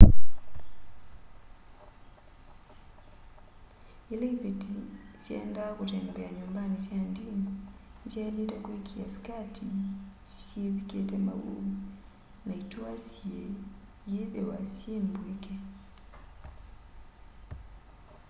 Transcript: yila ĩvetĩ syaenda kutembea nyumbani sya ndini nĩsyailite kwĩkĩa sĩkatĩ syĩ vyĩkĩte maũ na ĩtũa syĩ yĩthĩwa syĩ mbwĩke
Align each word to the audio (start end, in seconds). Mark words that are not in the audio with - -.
yila 4.09 4.27
ĩvetĩ 4.35 4.73
syaenda 5.23 5.63
kutembea 5.77 6.29
nyumbani 6.37 6.77
sya 6.85 6.97
ndini 7.09 7.45
nĩsyailite 8.03 8.57
kwĩkĩa 8.65 9.05
sĩkatĩ 9.15 9.67
syĩ 10.33 10.61
vyĩkĩte 10.73 11.17
maũ 11.25 11.55
na 12.45 12.53
ĩtũa 12.61 12.91
syĩ 13.07 13.37
yĩthĩwa 14.11 14.57
syĩ 14.75 14.93
mbwĩke 15.05 15.55